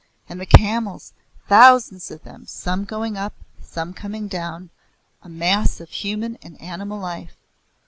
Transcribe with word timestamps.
And 0.27 0.41
the 0.41 0.47
camels 0.47 1.13
thousands 1.47 2.09
of 2.09 2.23
them, 2.23 2.47
some 2.47 2.85
going 2.85 3.17
up, 3.17 3.35
some 3.61 3.93
coming 3.93 4.27
down, 4.27 4.71
a 5.21 5.29
mass 5.29 5.79
of 5.79 5.91
human 5.91 6.37
and 6.41 6.59
animal 6.59 6.99
life. 6.99 7.37